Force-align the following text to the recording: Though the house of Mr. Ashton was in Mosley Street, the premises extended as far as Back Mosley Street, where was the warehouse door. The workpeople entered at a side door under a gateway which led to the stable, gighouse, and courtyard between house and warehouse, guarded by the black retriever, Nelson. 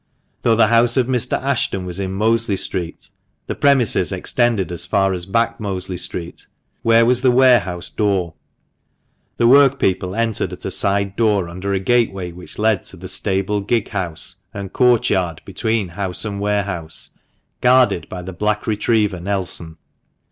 Though 0.41 0.55
the 0.55 0.65
house 0.69 0.97
of 0.97 1.05
Mr. 1.05 1.39
Ashton 1.39 1.85
was 1.85 1.99
in 1.99 2.11
Mosley 2.11 2.57
Street, 2.57 3.11
the 3.45 3.53
premises 3.53 4.11
extended 4.11 4.71
as 4.71 4.87
far 4.87 5.13
as 5.13 5.27
Back 5.27 5.59
Mosley 5.59 5.95
Street, 5.97 6.47
where 6.81 7.05
was 7.05 7.21
the 7.21 7.29
warehouse 7.29 7.87
door. 7.87 8.33
The 9.37 9.45
workpeople 9.45 10.15
entered 10.15 10.53
at 10.53 10.65
a 10.65 10.71
side 10.71 11.15
door 11.15 11.47
under 11.47 11.71
a 11.71 11.79
gateway 11.79 12.31
which 12.31 12.57
led 12.57 12.81
to 12.85 12.97
the 12.97 13.07
stable, 13.07 13.61
gighouse, 13.61 14.37
and 14.55 14.73
courtyard 14.73 15.39
between 15.45 15.89
house 15.89 16.25
and 16.25 16.39
warehouse, 16.39 17.11
guarded 17.61 18.09
by 18.09 18.23
the 18.23 18.33
black 18.33 18.65
retriever, 18.65 19.19
Nelson. 19.19 19.77